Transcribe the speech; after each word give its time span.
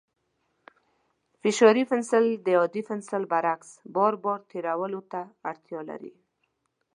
فشاري 1.41 1.83
پنسل 1.91 2.25
د 2.45 2.47
عادي 2.59 2.81
پنسل 2.89 3.23
برعکس، 3.31 3.69
بار 3.95 4.13
بار 4.23 4.39
تېرولو 4.51 5.01
ته 5.11 5.21
اړتیا 5.49 5.79
نه 5.87 5.87
لري. 5.89 6.13